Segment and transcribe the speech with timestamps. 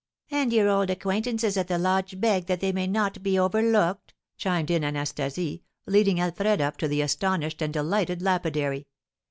[0.31, 4.71] "And your old acquaintances at the lodge beg that they may not be overlooked," chimed
[4.71, 8.87] in Anastasie, leading Alfred up to the astonished and delighted lapidary.